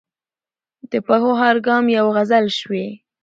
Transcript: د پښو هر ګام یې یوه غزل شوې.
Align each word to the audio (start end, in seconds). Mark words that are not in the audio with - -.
د 0.91 0.93
پښو 1.07 1.31
هر 1.41 1.55
ګام 1.67 1.85
یې 1.89 1.93
یوه 1.99 2.11
غزل 2.15 2.45
شوې. 2.59 2.87